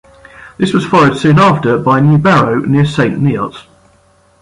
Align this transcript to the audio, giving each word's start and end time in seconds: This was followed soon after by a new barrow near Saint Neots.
This 0.57 0.73
was 0.73 0.83
followed 0.87 1.15
soon 1.19 1.37
after 1.37 1.77
by 1.77 1.99
a 1.99 2.01
new 2.01 2.17
barrow 2.17 2.61
near 2.65 2.85
Saint 2.85 3.21
Neots. 3.21 3.67